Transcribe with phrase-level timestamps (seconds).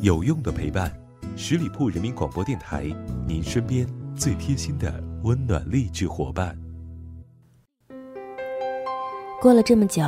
[0.00, 0.92] 有用的陪伴，
[1.36, 2.84] 十里铺人民广播电台，
[3.26, 6.56] 您身边最贴心的温暖励志伙伴。
[9.40, 10.02] 过了这么久，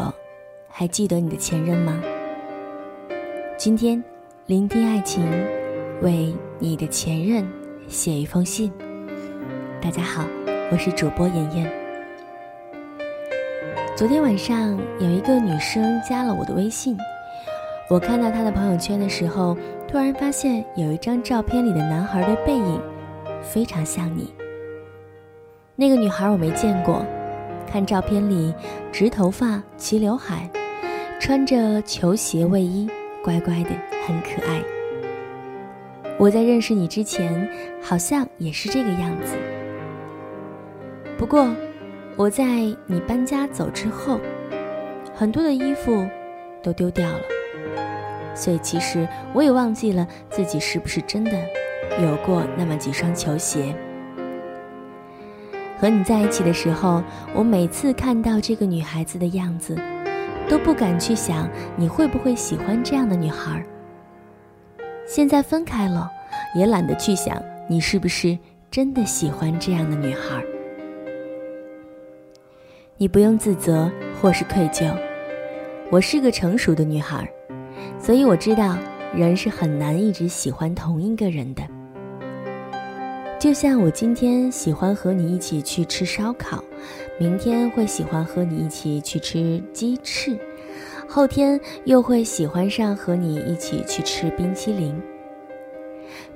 [0.69, 2.01] 还记得你的前任吗？
[3.59, 4.03] 今天，
[4.47, 5.25] 聆听爱情，
[6.03, 7.47] 为你的前任
[7.89, 8.73] 写一封信。
[9.83, 10.25] 大家好，
[10.71, 11.73] 我是主播妍妍。
[13.97, 16.97] 昨天晚上有一个女生加了我的微信。
[17.89, 22.81] 我看到他的朋友圈的时候，突然发现有一张照片里的男孩的背影，
[23.41, 24.35] 非常像你。
[25.77, 27.07] 那个女孩我没见过，
[27.65, 28.53] 看照片里
[28.91, 30.51] 直头发、齐刘海，
[31.21, 32.91] 穿着球鞋、卫衣，
[33.23, 33.71] 乖乖的，
[34.05, 34.61] 很可爱。
[36.19, 37.49] 我在认识你之前，
[37.81, 39.37] 好像也是这个样子。
[41.17, 41.49] 不过，
[42.17, 42.45] 我在
[42.87, 44.19] 你搬家走之后，
[45.15, 46.05] 很多的衣服
[46.65, 47.21] 都丢掉了。
[48.37, 51.33] 所以，其实我也忘记了自己是不是真的
[52.03, 53.75] 有过那么几双球鞋。
[55.79, 57.03] 和你在一起的时候，
[57.35, 59.75] 我每次看到这个女孩子的样子，
[60.49, 63.65] 都不敢去想你会不会喜欢这样的女孩。
[65.07, 66.11] 现在分开了，
[66.55, 68.39] 也懒得去想你是不是
[68.71, 70.43] 真的喜欢这样的女孩。
[72.99, 74.91] 你不用自责或是愧疚，
[75.91, 77.31] 我是个成熟的女孩。
[78.07, 78.79] 所以我知道，
[79.13, 81.63] 人是很难一直喜欢同一个人的。
[83.37, 86.63] 就像我今天喜欢和你一起去吃烧烤，
[87.19, 90.39] 明天会喜欢和你一起去吃鸡翅，
[91.09, 94.95] 后天又会喜欢上和你一起去吃冰淇淋。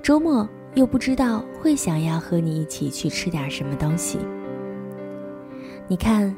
[0.02, 4.18] 周末又不知道会想要和你一起去吃点什么东西。
[5.86, 6.34] 你看，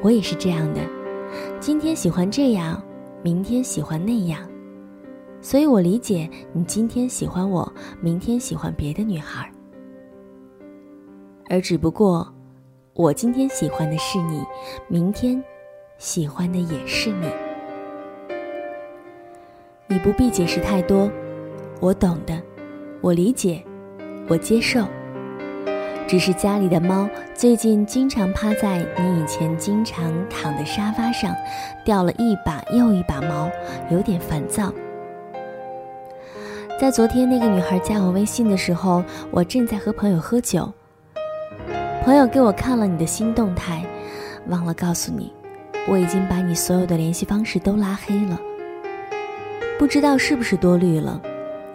[0.00, 0.80] 我也是这样的，
[1.58, 2.80] 今天喜欢这样，
[3.24, 4.38] 明天喜欢那样。
[5.40, 9.50] 所以我理解你今天喜欢我，明天喜欢别的女孩，
[11.48, 12.26] 而只不过，
[12.94, 14.42] 我今天喜欢的是你，
[14.88, 15.42] 明天
[15.98, 17.28] 喜欢的也是你。
[19.86, 21.08] 你不必解释太多，
[21.80, 22.42] 我懂的，
[23.00, 23.62] 我理解，
[24.28, 24.84] 我接受。
[26.08, 31.34] 只是家里的猫最近经常趴在你以前经常躺的沙发上，
[31.84, 33.50] 掉了一把又一把毛，
[33.90, 34.72] 有点烦躁。
[36.78, 40.70] 在昨天那个女孩加我微信的时候，我正在和朋友喝酒。
[42.04, 43.82] 朋友给我看了你的新动态，
[44.48, 45.32] 忘了告诉你，
[45.88, 48.38] 我已经把你所有的联系方式都拉黑了。
[49.78, 51.18] 不知道是不是多虑了，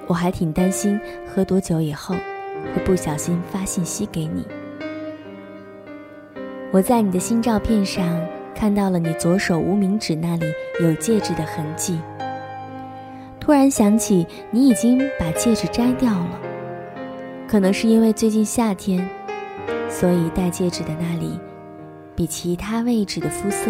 [0.05, 2.13] 我还挺担心喝多酒以后
[2.75, 4.45] 会不小心发信息给你。
[6.71, 8.05] 我在你的新照片上
[8.53, 10.45] 看到了你左手无名指那里
[10.79, 11.99] 有戒指的痕迹。
[13.51, 16.39] 突然想起，你已经把戒指摘掉了，
[17.49, 19.05] 可能是因为最近夏天，
[19.89, 21.37] 所以戴戒指的那里，
[22.15, 23.69] 比其他位置的肤色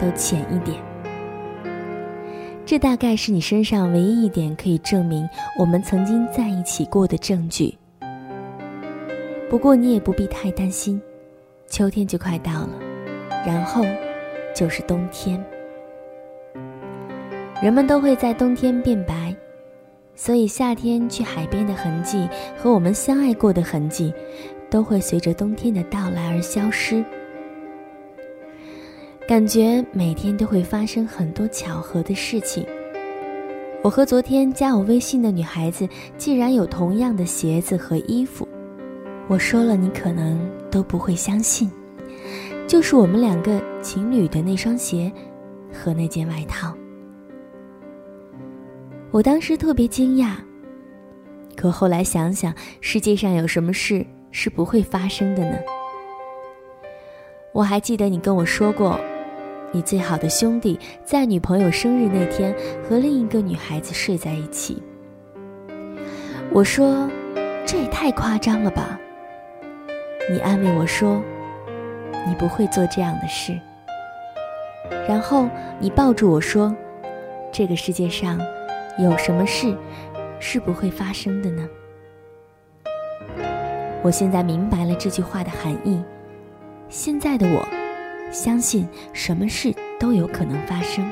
[0.00, 0.78] 都浅一点。
[2.64, 5.28] 这大概是你身上唯一一点可以证明
[5.58, 7.76] 我们曾经在一起过的证据。
[9.50, 10.98] 不过你也不必太担心，
[11.68, 12.70] 秋天就快到了，
[13.46, 13.84] 然后
[14.54, 15.38] 就是冬天。
[17.62, 19.32] 人们都会在冬天变白，
[20.16, 22.28] 所以夏天去海边的痕迹
[22.58, 24.12] 和我们相爱过的痕迹，
[24.68, 27.04] 都会随着冬天的到来而消失。
[29.28, 32.66] 感觉每天都会发生很多巧合的事情。
[33.80, 38.46] 我和昨天加我微信的女孩子竟然有同样的鞋子和衣服，
[39.28, 40.36] 我说了你可能
[40.68, 41.70] 都不会相信，
[42.66, 45.10] 就是我们两个情侣的那双鞋
[45.72, 46.76] 和那件外套。
[49.12, 50.36] 我当时特别惊讶，
[51.54, 55.58] 可后来想想，世界上有什么事是不会发生的呢？
[57.52, 58.98] 我还记得你跟我说过，
[59.70, 64.82] 你最好的兄弟在女朋友生日那天和另一个女孩子睡在一起。
[66.50, 67.06] 我说，
[67.66, 68.98] 这也太夸张了吧？
[70.30, 71.22] 你安慰我说，
[72.26, 73.52] 你不会做这样的事。
[75.06, 76.74] 然后你抱住我说，
[77.52, 78.40] 这个世界上。
[78.98, 79.74] 有什么事
[80.38, 81.66] 是不会发生的呢？
[84.02, 86.02] 我现在明白了这句话的含义。
[86.88, 87.66] 现在的我，
[88.30, 91.08] 相信什么事都有可能发生。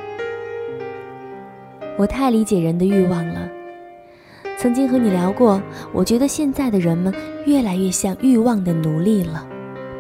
[1.96, 3.48] 我太理解人的欲望了。
[4.58, 5.62] 曾经和你聊过，
[5.92, 7.14] 我觉得现在的人们
[7.46, 9.46] 越来越像欲望的奴隶了，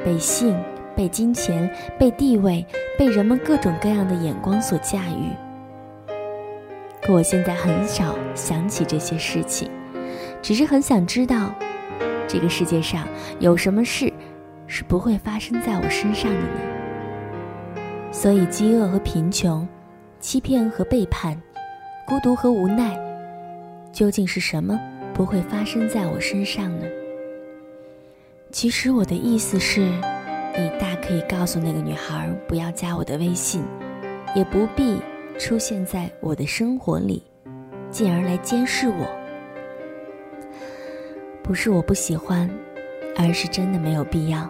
[0.04, 0.54] 被性、
[0.94, 2.66] 被金钱、被地位、
[2.98, 5.49] 被人们各种各样的眼光所驾驭。
[7.10, 9.68] 我现在很少想起这些事情，
[10.40, 11.54] 只是很想知道，
[12.28, 13.06] 这个世界上
[13.40, 14.12] 有什么事
[14.66, 16.60] 是不会发生在我身上的呢？
[18.12, 19.66] 所以，饥饿和贫穷，
[20.20, 21.40] 欺骗和背叛，
[22.06, 22.98] 孤独和无奈，
[23.92, 24.78] 究竟是什么
[25.12, 26.86] 不会发生在我身上呢？
[28.52, 33.62] 其实我的意思是，你大可以告诉那个女孩不要加我的微信，
[34.34, 35.00] 也不必
[35.40, 37.24] 出现在我的生活里，
[37.90, 39.08] 进而来监视我。
[41.42, 42.48] 不是我不喜欢，
[43.16, 44.46] 而是真的没有必要。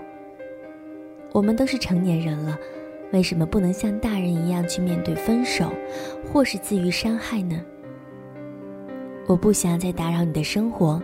[1.32, 2.58] 我们都是成年人了，
[3.12, 5.70] 为什么不能像大人一样去面对分手，
[6.26, 7.64] 或是自愈伤害呢？
[9.28, 11.00] 我不想再打扰你的生活，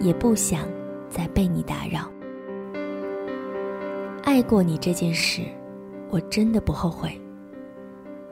[0.00, 0.68] 也不想。
[1.08, 2.10] 再被你打扰，
[4.24, 5.42] 爱过你这件事，
[6.08, 7.20] 我真的不后悔。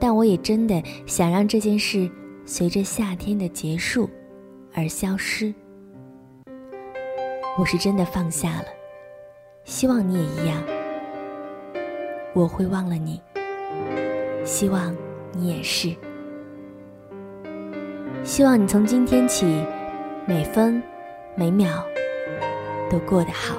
[0.01, 2.09] 但我也真的想让这件事
[2.43, 4.09] 随着夏天的结束
[4.73, 5.53] 而消失。
[7.59, 8.65] 我是真的放下了，
[9.63, 10.57] 希望你也一样。
[12.33, 13.21] 我会忘了你，
[14.43, 14.95] 希望
[15.33, 15.95] 你也是。
[18.23, 19.45] 希望你从今天起，
[20.25, 20.81] 每分
[21.35, 21.85] 每秒。
[22.89, 23.55] 都过得好，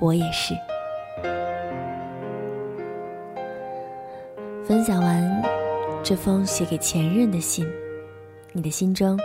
[0.00, 0.52] 我也是。
[4.68, 5.42] 分享完
[6.04, 7.66] 这封写给前任的信，
[8.52, 9.18] 你的心中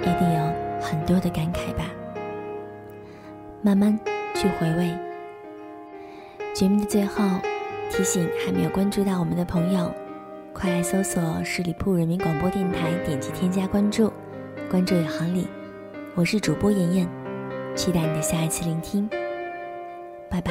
[0.00, 1.84] 一定有很多的感慨吧？
[3.62, 3.96] 慢慢
[4.34, 4.92] 去回味。
[6.52, 7.22] 节目的最后，
[7.92, 9.88] 提醒还没有关注到我们的朋友，
[10.52, 14.12] 快来搜索十里铺人民广播电台，点击添加关注，
[14.68, 15.46] 关注有行礼。
[16.16, 17.08] 我是主播妍妍。
[17.76, 19.08] 期待你的下一次聆听，
[20.28, 20.50] 拜拜。